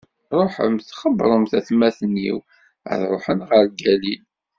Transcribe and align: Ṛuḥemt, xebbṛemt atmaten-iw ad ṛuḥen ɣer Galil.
Ṛuḥemt, 0.39 0.89
xebbṛemt 0.99 1.51
atmaten-iw 1.59 2.37
ad 2.91 2.99
ṛuḥen 3.11 3.39
ɣer 3.49 3.63
Galil. 3.79 4.23